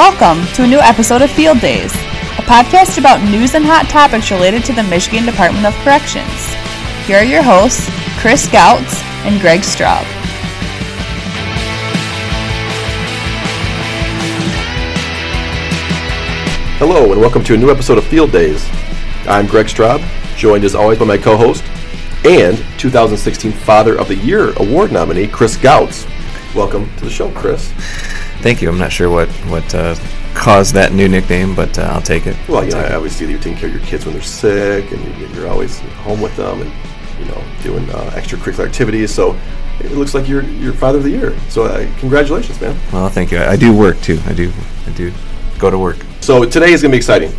[0.00, 4.30] Welcome to a new episode of Field Days, a podcast about news and hot topics
[4.30, 6.54] related to the Michigan Department of Corrections.
[7.04, 7.86] Here are your hosts,
[8.18, 10.02] Chris Gautz and Greg Straub.
[16.78, 18.66] Hello, and welcome to a new episode of Field Days.
[19.26, 20.02] I'm Greg Straub,
[20.34, 21.62] joined as always by my co host
[22.24, 26.06] and 2016 Father of the Year award nominee, Chris Gautz.
[26.54, 27.70] Welcome to the show, Chris.
[28.42, 28.70] Thank you.
[28.70, 29.94] I'm not sure what what uh,
[30.34, 32.36] caused that new nickname, but uh, I'll take it.
[32.48, 34.22] Well, you know, I always see that you're taking care of your kids when they're
[34.22, 36.72] sick, and you're always home with them, and
[37.18, 39.12] you know, doing uh, extracurricular activities.
[39.12, 39.38] So
[39.80, 41.38] it looks like you're you're Father of the Year.
[41.50, 42.78] So uh, congratulations, man.
[42.92, 43.38] Well, thank you.
[43.38, 44.18] I, I do work too.
[44.24, 44.50] I do.
[44.86, 45.12] I do
[45.58, 45.98] go to work.
[46.20, 47.32] So today is going to be exciting.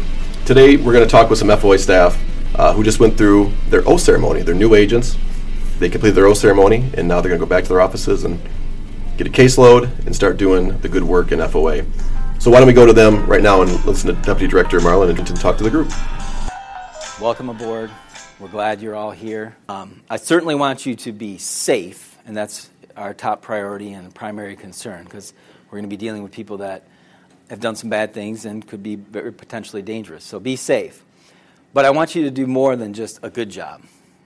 [0.45, 2.21] Today we're going to talk with some FOA staff
[2.55, 4.43] uh, who just went through their oath ceremony.
[4.43, 5.17] They're new agents.
[5.79, 8.23] They completed their oath ceremony, and now they're going to go back to their offices
[8.23, 8.39] and
[9.23, 11.85] get a caseload and start doing the good work in FOA.
[12.41, 15.15] So why don't we go to them right now and listen to Deputy Director Marlan
[15.15, 15.91] and talk to the group.
[17.21, 17.91] Welcome aboard.
[18.39, 19.55] We're glad you're all here.
[19.69, 24.55] Um, I certainly want you to be safe, and that's our top priority and primary
[24.55, 25.35] concern because
[25.67, 26.87] we're going to be dealing with people that
[27.51, 30.23] have done some bad things and could be very potentially dangerous.
[30.23, 31.03] So be safe.
[31.75, 33.83] But I want you to do more than just a good job.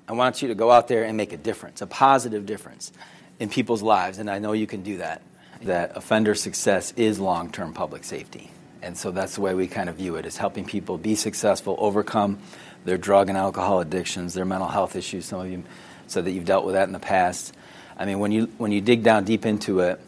[0.08, 2.94] I want you to go out there and make a difference, a positive difference
[3.40, 5.22] in people's lives, and I know you can do that.
[5.62, 8.52] That offender success is long term public safety.
[8.82, 11.76] And so that's the way we kind of view it is helping people be successful,
[11.80, 12.38] overcome
[12.84, 15.26] their drug and alcohol addictions, their mental health issues.
[15.26, 15.64] Some of you
[16.08, 17.54] said that you've dealt with that in the past.
[17.98, 20.00] I mean, when you, when you dig down deep into it,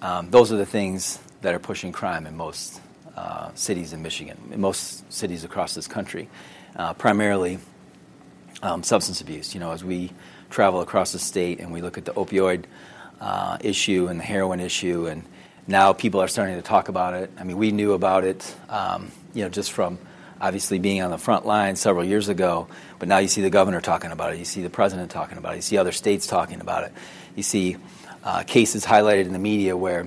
[0.00, 2.80] um, those are the things that are pushing crime in most
[3.16, 6.28] uh, cities in Michigan, in most cities across this country,
[6.76, 7.58] uh, primarily
[8.62, 9.54] um, substance abuse.
[9.54, 10.12] You know, as we
[10.54, 12.64] travel across the state and we look at the opioid
[13.20, 15.24] uh, issue and the heroin issue, and
[15.66, 17.30] now people are starting to talk about it.
[17.36, 19.98] I mean, we knew about it, um, you know, just from
[20.40, 23.80] obviously being on the front line several years ago, but now you see the governor
[23.80, 26.60] talking about it, you see the president talking about it, you see other states talking
[26.60, 26.92] about it,
[27.34, 27.76] you see
[28.22, 30.06] uh, cases highlighted in the media where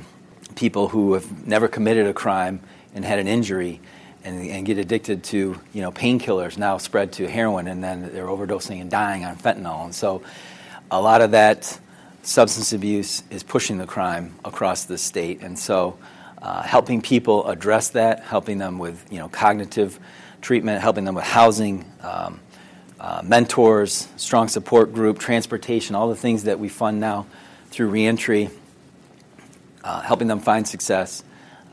[0.56, 2.60] people who have never committed a crime
[2.94, 3.82] and had an injury
[4.28, 8.28] and, and get addicted to you know painkillers now spread to heroin and then they're
[8.28, 9.86] overdosing and dying on fentanyl.
[9.86, 10.22] And so
[10.92, 11.80] a lot of that
[12.24, 15.42] substance abuse is pushing the crime across the state.
[15.42, 15.98] And so
[16.42, 19.98] uh, helping people address that helping them with you know cognitive
[20.42, 22.40] treatment helping them with housing um,
[23.00, 27.26] uh, mentors strong support group transportation all the things that we fund now
[27.72, 28.50] through reentry
[29.84, 31.24] uh, helping them find success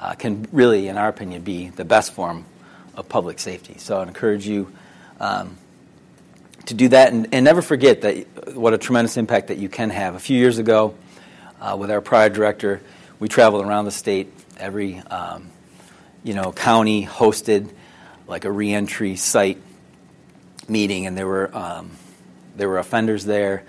[0.04, 2.44] uh, can really, in our opinion, be the best form
[2.94, 3.76] of public safety.
[3.78, 4.70] So I encourage you
[5.18, 5.56] um,
[6.66, 9.88] to do that and, and, never forget that what a tremendous impact that you can
[9.88, 10.14] have.
[10.14, 10.94] A few years ago,
[11.58, 12.82] uh, with our prior director,
[13.18, 14.30] we traveled around the state.
[14.58, 15.50] Every um,
[16.22, 17.70] you know county hosted
[18.26, 19.60] like a reentry site
[20.68, 21.92] meeting, and there were um,
[22.56, 23.64] there were offenders there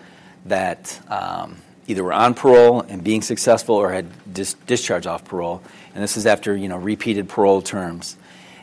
[0.47, 1.57] that um,
[1.88, 5.62] either were on parole and being successful or had dis- discharged off parole.
[5.94, 8.18] And this is after you know repeated parole terms.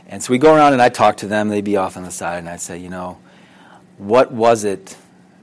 [0.08, 1.48] And so we go around and I talk to them.
[1.48, 3.18] They'd be off on the side, and I'd say, you know,
[3.96, 4.96] what was it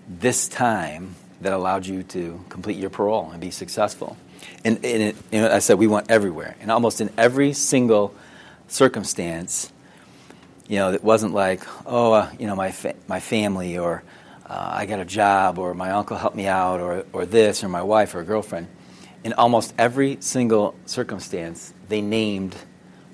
[0.07, 4.17] this time that allowed you to complete your parole and be successful?
[4.63, 8.13] And, and it, you know, I said we went everywhere, and almost in every single
[8.67, 9.71] circumstance,
[10.67, 14.03] you know, it wasn't like, oh, uh, you know, my fa- my family or
[14.49, 17.69] uh, I got a job, or my uncle helped me out, or, or this, or
[17.69, 18.67] my wife or a girlfriend.
[19.23, 22.55] In almost every single circumstance, they named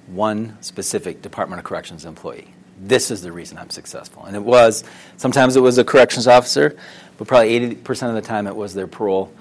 [0.07, 2.53] one specific Department of Corrections employee.
[2.79, 4.23] This is the reason I'm successful.
[4.25, 4.83] And it was,
[5.17, 6.77] sometimes it was a corrections officer,
[7.17, 9.33] but probably 80% of the time it was their parole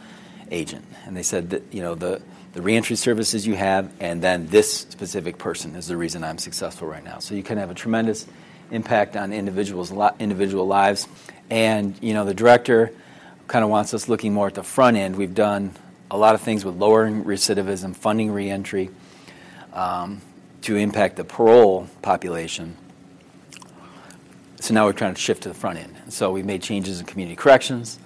[0.51, 0.85] agent.
[1.07, 2.23] And they said that, you know, the,
[2.55, 6.89] the reentry services you have, and then this specific person is the reason I'm successful
[6.89, 7.19] right now.
[7.19, 8.27] So you can have a tremendous
[8.71, 11.09] impact on individuals' individual lives.
[11.51, 12.93] And you know, the director
[13.47, 15.17] kind of wants us looking more at the front end.
[15.17, 15.73] We've done
[16.11, 18.91] a lot of things with lowering recidivism, funding reentry,
[19.73, 20.21] um,
[20.63, 22.77] to impact the parole population.
[24.61, 25.95] So now we're trying to shift to the front end.
[26.09, 27.99] So we've made changes in community corrections,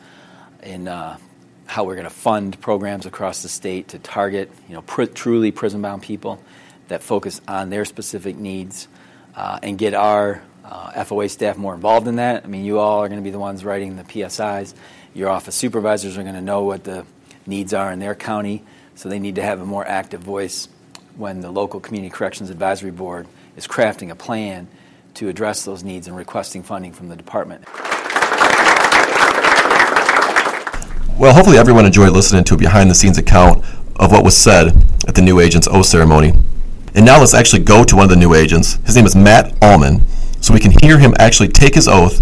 [0.63, 1.19] in uh,
[1.67, 5.53] how we're going to fund programs across the state to target, you know, pr- truly
[5.53, 6.43] prison-bound people
[6.89, 8.89] that focus on their specific needs,
[9.37, 12.45] uh, and get our uh, FOA staff more involved in that.
[12.45, 14.75] I mean, you all are going to be the ones writing the PSIs.
[15.15, 17.07] Your office supervisors are going to know what the
[17.47, 20.69] needs are in their county, so they need to have a more active voice
[21.17, 23.27] when the local community corrections advisory board
[23.57, 24.69] is crafting a plan
[25.15, 27.65] to address those needs and requesting funding from the department.
[31.19, 33.65] Well, hopefully everyone enjoyed listening to a behind the scenes account
[33.97, 34.69] of what was said
[35.09, 36.33] at the new agent's oath ceremony.
[36.95, 38.79] And now let's actually go to one of the new agents.
[38.87, 40.03] His name is Matt Allman,
[40.41, 42.21] so we can hear him actually take his oath,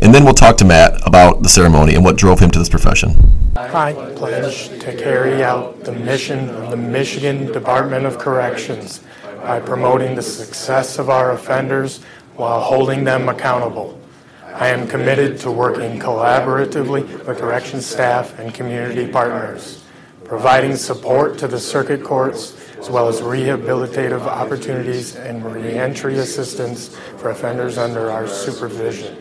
[0.00, 2.68] and then we'll talk to Matt about the ceremony and what drove him to this
[2.68, 3.14] profession.
[3.56, 9.00] I pledge to carry out the mission of the Michigan Department of Corrections
[9.42, 12.02] by promoting the success of our offenders
[12.36, 14.00] while holding them accountable.
[14.44, 19.84] I am committed to working collaboratively with corrections staff and community partners,
[20.24, 22.52] providing support to the circuit courts
[22.84, 29.16] as well as rehabilitative opportunities and reentry assistance for offenders under our supervision.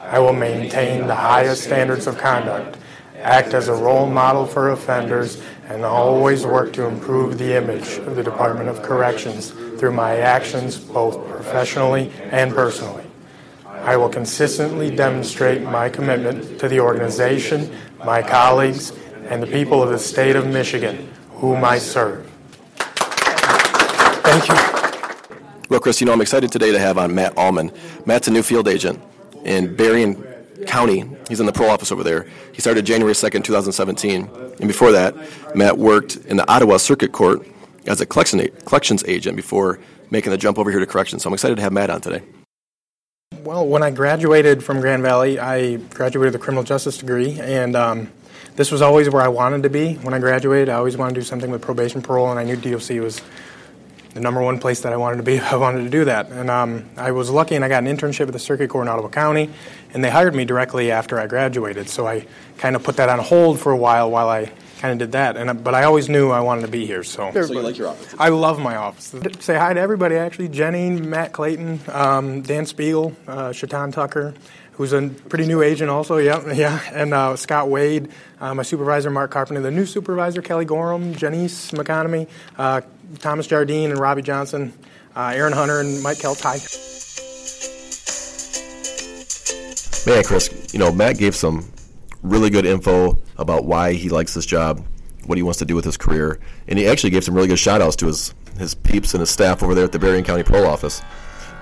[0.00, 2.78] I will maintain the highest standards of conduct,
[3.16, 8.14] act as a role model for offenders, and always work to improve the image of
[8.14, 13.04] the Department of Corrections through my actions both professionally and personally.
[13.66, 17.68] I will consistently demonstrate my commitment to the organization,
[18.04, 18.92] my colleagues,
[19.24, 22.25] and the people of the state of Michigan, whom I serve.
[24.26, 25.68] Thank you.
[25.70, 27.70] Well, Chris, you know, I'm excited today to have on Matt Allman.
[28.06, 29.00] Matt's a new field agent
[29.44, 30.20] in Berrien
[30.66, 31.08] County.
[31.28, 32.26] He's in the pro office over there.
[32.52, 34.28] He started January 2nd, 2017.
[34.58, 35.14] And before that,
[35.54, 37.46] Matt worked in the Ottawa Circuit Court
[37.86, 39.78] as a collection, collections agent before
[40.10, 41.22] making the jump over here to corrections.
[41.22, 42.22] So I'm excited to have Matt on today.
[43.44, 47.76] Well, when I graduated from Grand Valley, I graduated with a criminal justice degree, and
[47.76, 48.12] um,
[48.56, 49.94] this was always where I wanted to be.
[49.94, 52.56] When I graduated, I always wanted to do something with probation parole, and I knew
[52.56, 53.20] DOC was
[54.16, 55.38] the number one place that I wanted to be.
[55.52, 58.26] I wanted to do that, and um, I was lucky, and I got an internship
[58.26, 59.50] at the Circuit Court in Ottawa County,
[59.92, 61.88] and they hired me directly after I graduated.
[61.88, 62.26] So I
[62.56, 65.36] kind of put that on hold for a while while I kind of did that.
[65.36, 67.04] And but I always knew I wanted to be here.
[67.04, 68.14] So, so you like your office?
[68.18, 69.14] I love my office.
[69.40, 70.16] Say hi to everybody.
[70.16, 74.32] Actually, Jenny, Matt Clayton, um, Dan Spiegel, uh, Shatan Tucker,
[74.76, 76.18] who's a pretty new agent also.
[76.18, 78.08] Yeah, yeah, and uh, Scott Wade,
[78.40, 82.28] uh, my supervisor Mark Carpenter, the new supervisor Kelly Gorham, Janice McConomy,
[82.58, 82.82] uh,
[83.18, 84.72] Thomas Jardine, and Robbie Johnson,
[85.14, 86.94] uh, Aaron Hunter, and Mike Kelty.
[90.06, 91.68] Man, Chris, you know Matt gave some
[92.22, 94.84] really good info about why he likes this job,
[95.24, 96.38] what he wants to do with his career,
[96.68, 99.30] and he actually gave some really good shout outs to his, his peeps and his
[99.30, 101.02] staff over there at the Berrien County Parole Office.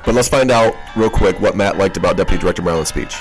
[0.04, 3.16] But let's find out real quick what Matt liked about Deputy Director Marlan's speech.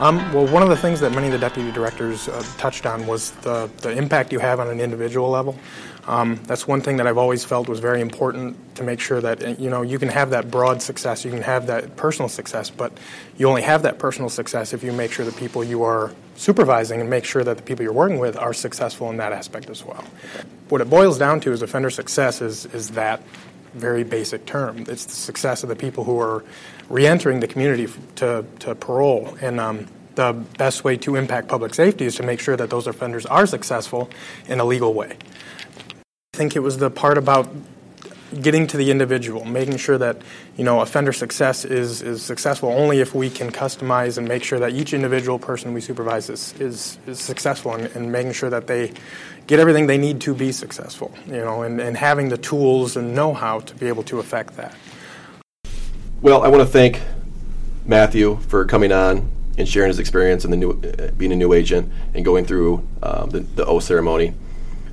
[0.00, 3.06] Um, well, one of the things that many of the deputy directors uh, touched on
[3.06, 5.58] was the, the impact you have on an individual level.
[6.06, 9.60] Um, that's one thing that I've always felt was very important to make sure that
[9.60, 12.96] you know you can have that broad success, you can have that personal success, but
[13.36, 17.02] you only have that personal success if you make sure the people you are supervising
[17.02, 19.84] and make sure that the people you're working with are successful in that aspect as
[19.84, 20.02] well.
[20.70, 23.22] What it boils down to is offender success is is that
[23.74, 24.84] very basic term.
[24.88, 26.44] It's the success of the people who are
[26.88, 29.36] reentering the community to, to parole.
[29.40, 32.86] And um, the best way to impact public safety is to make sure that those
[32.86, 34.10] offenders are successful
[34.48, 35.16] in a legal way.
[36.34, 37.48] I think it was the part about
[38.40, 40.22] getting to the individual, making sure that
[40.56, 44.58] you know offender success is, is successful only if we can customize and make sure
[44.58, 48.66] that each individual person we supervise is, is, is successful and, and making sure that
[48.66, 48.92] they
[49.46, 53.14] get everything they need to be successful, you know, and, and having the tools and
[53.14, 54.74] know-how to be able to affect that.
[56.22, 57.00] Well, I want to thank
[57.84, 59.28] Matthew for coming on
[59.58, 62.86] and sharing his experience in the new, uh, being a new agent and going through
[63.02, 64.34] um, the, the O ceremony.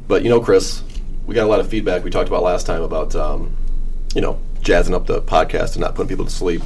[0.08, 0.82] But you know, Chris,
[1.28, 3.56] we got a lot of feedback we talked about last time about um,
[4.16, 6.62] you know jazzing up the podcast and not putting people to sleep.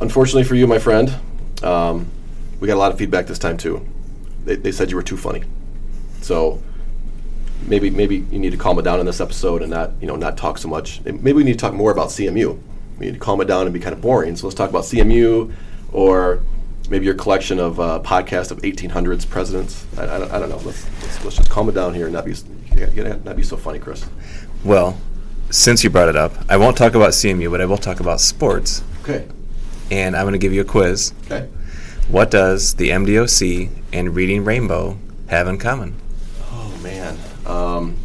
[0.00, 1.14] Unfortunately for you, my friend,
[1.62, 2.10] um,
[2.60, 3.86] we got a lot of feedback this time too.
[4.44, 5.44] They, they said you were too funny.
[6.20, 6.62] So
[7.62, 10.16] maybe maybe you need to calm it down in this episode and not you know
[10.16, 11.02] not talk so much.
[11.04, 12.60] Maybe we need to talk more about CMU.
[12.98, 14.36] We need to calm it down and be kind of boring.
[14.36, 15.52] So let's talk about CMU
[15.92, 16.42] or
[16.90, 19.86] maybe your collection of uh, podcasts of 1800s presidents.
[19.98, 20.56] I, I, I don't know.
[20.58, 22.34] Let's, let's, let's just calm it down here and not be
[23.24, 24.04] not be so funny, Chris.
[24.64, 24.98] Well,
[25.50, 28.20] since you brought it up, I won't talk about CMU, but I will talk about
[28.20, 28.82] sports.
[29.02, 29.26] Okay.
[29.90, 31.14] And I'm going to give you a quiz.
[31.24, 31.48] Okay.
[32.08, 35.94] What does the MDOC and Reading Rainbow have in common?
[36.50, 37.96] Oh man, um,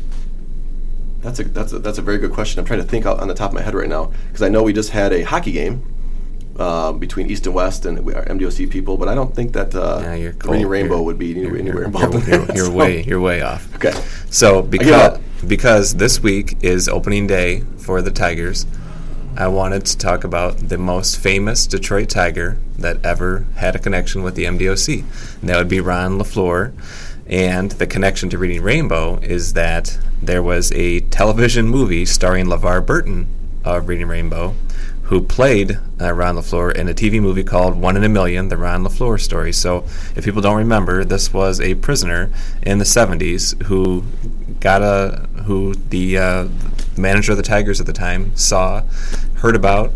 [1.20, 2.60] that's a that's a that's a very good question.
[2.60, 4.64] I'm trying to think on the top of my head right now because I know
[4.64, 5.86] we just had a hockey game
[6.60, 10.02] um, between East and West and our MDOC people, but I don't think that uh,
[10.04, 12.28] yeah, Green Rainbow you're, would be anywhere, anywhere involved.
[12.28, 13.74] You're, you're, you're way you're way off.
[13.76, 13.94] Okay.
[14.30, 15.18] So because
[15.48, 18.66] because this week is opening day for the Tigers,
[19.36, 24.24] I wanted to talk about the most famous Detroit Tiger that ever had a connection
[24.24, 25.00] with the MDOC.
[25.40, 26.74] And that would be Ron LeFlore.
[27.28, 32.86] And the connection to Reading Rainbow is that there was a television movie starring LeVar
[32.86, 33.28] Burton
[33.64, 34.54] of Reading Rainbow,
[35.12, 38.56] who played uh, Ron LeFlore in a TV movie called One in a Million, The
[38.56, 39.52] Ron LeFlore Story.
[39.52, 39.84] So,
[40.16, 42.32] if people don't remember, this was a prisoner
[42.64, 44.06] in the 70s who
[44.62, 46.48] got a who the uh,
[46.98, 48.84] manager of the Tigers at the time saw,
[49.40, 49.92] heard about,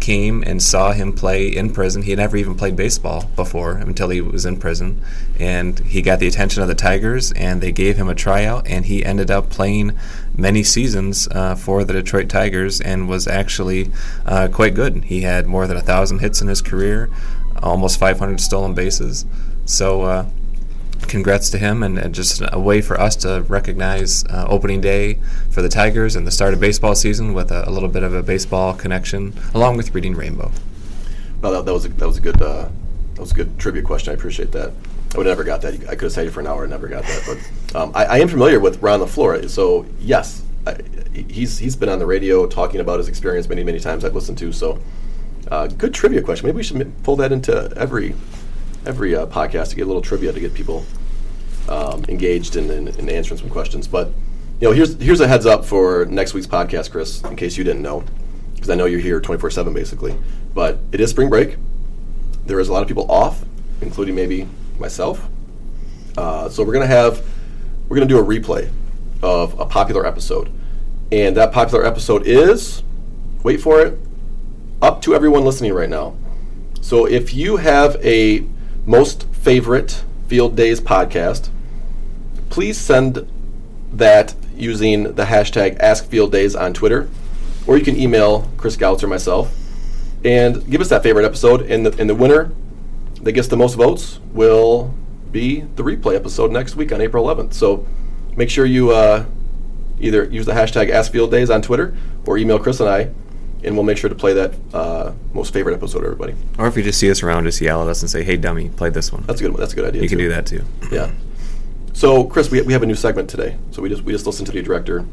[0.00, 2.02] came and saw him play in prison.
[2.02, 5.00] He had never even played baseball before until he was in prison.
[5.38, 8.84] And he got the attention of the Tigers, and they gave him a tryout, and
[8.84, 9.98] he ended up playing
[10.36, 13.90] many seasons uh, for the Detroit Tigers and was actually
[14.24, 15.04] uh, quite good.
[15.04, 17.10] He had more than a thousand hits in his career,
[17.62, 19.24] almost 500 stolen bases.
[19.64, 20.30] So, uh,
[21.06, 25.18] congrats to him and, and, just a way for us to recognize uh, opening day
[25.50, 28.12] for the Tigers and the start of baseball season with a, a, little bit of
[28.12, 30.50] a baseball connection, along with reading Rainbow.
[31.40, 32.68] Well, that, that was a, that was a good uh,
[33.14, 34.10] that was a good trivia question.
[34.10, 34.72] I appreciate that.
[35.14, 35.74] I would never got that.
[35.88, 37.22] I could have stayed for an hour and never got that.
[37.26, 39.48] But um, I, I, am familiar with Ron LeFlore.
[39.48, 40.76] So yes, I,
[41.12, 44.04] he's he's been on the radio talking about his experience many many times.
[44.04, 44.52] I've listened to.
[44.52, 44.80] So
[45.50, 46.46] uh, good trivia question.
[46.46, 48.14] Maybe we should pull that into every
[48.88, 50.84] every uh, podcast to get a little trivia to get people
[51.68, 53.86] um, engaged in, answering some questions.
[53.86, 54.08] But
[54.60, 57.64] you know, here's here's a heads up for next week's podcast, Chris, in case you
[57.64, 58.02] didn't know,
[58.54, 60.16] because I know you're here 24 seven basically.
[60.54, 61.56] But it is spring break.
[62.46, 63.44] There is a lot of people off,
[63.82, 65.28] including maybe myself.
[66.16, 67.24] Uh, so we're gonna have
[67.88, 68.70] we're gonna do a replay
[69.22, 70.50] of a popular episode,
[71.12, 72.82] and that popular episode is
[73.42, 73.98] wait for it
[74.80, 76.16] up to everyone listening right now.
[76.80, 78.46] So if you have a
[78.88, 81.50] most favorite Field Days podcast,
[82.48, 83.30] please send
[83.92, 87.10] that using the hashtag AskFieldDays on Twitter,
[87.66, 89.54] or you can email Chris Gautz or myself
[90.24, 91.70] and give us that favorite episode.
[91.70, 92.50] And the, and the winner
[93.20, 94.94] that gets the most votes will
[95.30, 97.52] be the replay episode next week on April 11th.
[97.52, 97.86] So
[98.38, 99.26] make sure you uh,
[100.00, 103.10] either use the hashtag AskFieldDays on Twitter or email Chris and I
[103.64, 106.34] and we'll make sure to play that uh, most favorite episode, everybody.
[106.58, 108.68] Or if you just see us around, just yell at us and say, "Hey, dummy,
[108.70, 109.56] play this one." That's a good.
[109.56, 110.02] That's a good idea.
[110.02, 110.16] You too.
[110.16, 110.64] can do that too.
[110.90, 111.10] Yeah.
[111.92, 113.56] So, Chris, we, we have a new segment today.
[113.72, 115.04] So we just we just listened to the director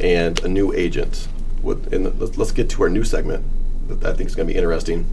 [0.00, 1.28] and a new agent.
[1.62, 3.44] With, and let's, let's get to our new segment
[3.88, 5.08] that I think is going to be interesting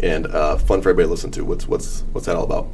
[0.00, 1.44] and uh, fun for everybody to listen to.
[1.44, 2.68] What's what's what's that all about?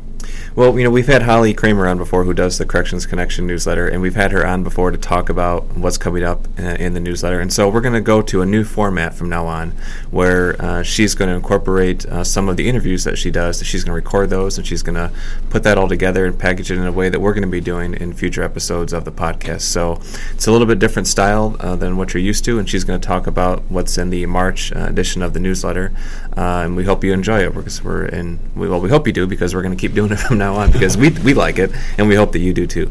[0.57, 3.87] Well, you know, we've had Holly Kramer on before, who does the Corrections Connection newsletter,
[3.87, 7.01] and we've had her on before to talk about what's coming up uh, in the
[7.01, 7.41] newsletter.
[7.41, 9.71] And so we're going to go to a new format from now on,
[10.11, 13.65] where uh, she's going to incorporate uh, some of the interviews that she does.
[13.65, 15.13] She's going to record those, and she's going to
[15.51, 17.61] put that all together and package it in a way that we're going to be
[17.61, 19.63] doing in future episodes of the podcast.
[19.63, 20.01] So
[20.33, 23.01] it's a little bit different style uh, than what you're used to, and she's going
[23.01, 25.93] to talk about what's in the March uh, edition of the newsletter.
[26.37, 28.39] Uh, and we hope you enjoy it because we're in.
[28.55, 30.71] Well, we hope you do because we're going to keep doing it from now on
[30.71, 32.89] because we, we like it and we hope that you do too.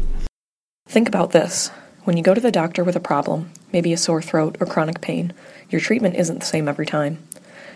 [0.86, 1.68] Think about this.
[2.04, 5.00] When you go to the doctor with a problem, maybe a sore throat or chronic
[5.00, 5.32] pain,
[5.70, 7.16] your treatment isn't the same every time.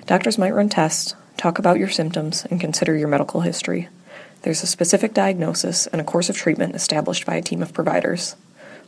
[0.04, 3.88] Doctors might run tests, talk about your symptoms, and consider your medical history.
[4.42, 8.37] There's a specific diagnosis and a course of treatment established by a team of providers.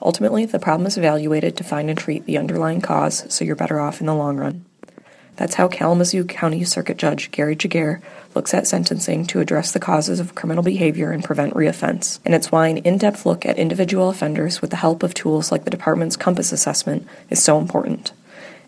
[0.03, 3.81] Ultimately, the problem is evaluated to find and treat the underlying cause so you're better
[3.81, 4.67] off in the long run.
[5.37, 8.01] That's how Kalamazoo County Circuit Judge Gary Giguere
[8.35, 12.19] looks at sentencing to address the causes of criminal behavior and prevent reoffense.
[12.25, 15.53] And it's why an in depth look at individual offenders with the help of tools
[15.53, 18.13] like the department's COMPAS Assessment is so important.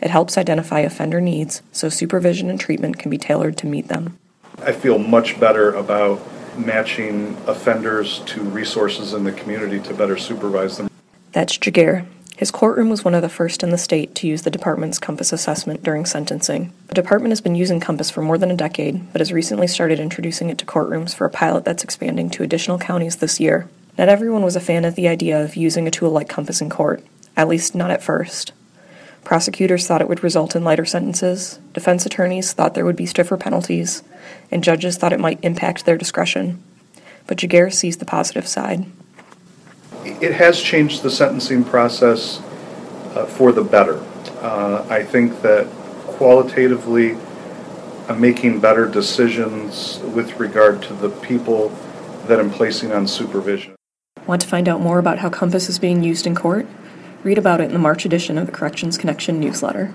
[0.00, 4.18] It helps identify offender needs so supervision and treatment can be tailored to meet them.
[4.62, 6.20] I feel much better about
[6.58, 10.90] matching offenders to resources in the community to better supervise them.
[11.32, 12.06] That's Giguere.
[12.38, 15.32] His courtroom was one of the first in the state to use the department's COMPAS
[15.32, 16.72] assessment during sentencing.
[16.86, 19.98] The department has been using COMPAS for more than a decade, but has recently started
[19.98, 23.68] introducing it to courtrooms for a pilot that's expanding to additional counties this year.
[23.98, 26.70] Not everyone was a fan of the idea of using a tool like COMPAS in
[26.70, 27.04] court,
[27.36, 28.52] at least not at first.
[29.24, 33.36] Prosecutors thought it would result in lighter sentences, defense attorneys thought there would be stiffer
[33.36, 34.04] penalties,
[34.52, 36.62] and judges thought it might impact their discretion.
[37.26, 38.86] But Giguere sees the positive side
[40.20, 42.40] it has changed the sentencing process
[43.14, 44.04] uh, for the better.
[44.40, 45.66] Uh, I think that
[46.06, 47.16] qualitatively,
[48.08, 51.68] I'm making better decisions with regard to the people
[52.26, 53.74] that I'm placing on supervision.
[54.26, 56.66] Want to find out more about how COMPAS is being used in court?
[57.22, 59.94] Read about it in the March edition of the Corrections Connection newsletter.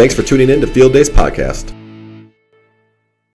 [0.00, 1.79] Thanks for tuning in to Field Days Podcast.